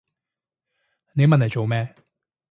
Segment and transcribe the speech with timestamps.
[1.13, 1.95] 你問嚟做咩？